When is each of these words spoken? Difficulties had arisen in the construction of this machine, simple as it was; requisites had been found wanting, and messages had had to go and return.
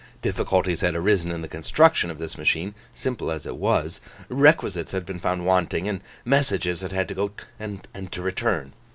Difficulties 0.23 0.81
had 0.81 0.95
arisen 0.95 1.29
in 1.31 1.41
the 1.43 1.47
construction 1.47 2.09
of 2.09 2.17
this 2.17 2.35
machine, 2.35 2.73
simple 2.91 3.29
as 3.31 3.45
it 3.45 3.57
was; 3.57 4.01
requisites 4.29 4.93
had 4.93 5.05
been 5.05 5.19
found 5.19 5.45
wanting, 5.45 5.87
and 5.87 6.01
messages 6.25 6.81
had 6.81 6.91
had 6.91 7.07
to 7.09 7.13
go 7.13 7.31
and 7.59 7.87
return. 8.17 8.73